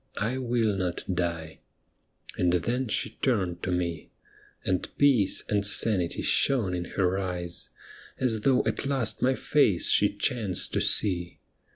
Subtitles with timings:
[0.17, 1.59] I will not die.'
[2.35, 4.09] And then she turned to me.
[4.65, 7.69] And peace and sanity shone in her eyes,
[8.17, 11.37] As though at last my face she chanced to see.